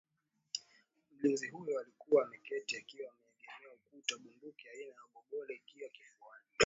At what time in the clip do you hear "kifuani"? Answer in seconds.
5.89-6.45